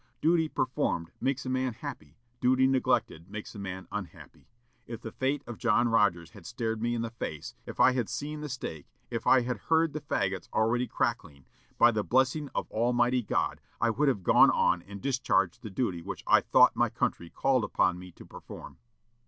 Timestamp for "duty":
0.19-0.47, 2.39-2.65, 15.69-16.01